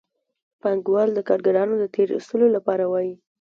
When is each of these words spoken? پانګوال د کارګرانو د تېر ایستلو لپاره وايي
پانګوال 0.61 1.09
د 1.13 1.19
کارګرانو 1.29 1.75
د 1.79 1.85
تېر 1.95 2.07
ایستلو 2.15 2.47
لپاره 2.55 2.83
وايي 2.91 3.13